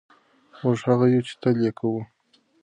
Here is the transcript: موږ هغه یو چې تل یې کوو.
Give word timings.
موږ 0.61 0.77
هغه 0.87 1.05
یو 1.13 1.25
چې 1.27 1.33
تل 1.41 1.55
یې 1.65 1.71
کوو. 1.79 2.01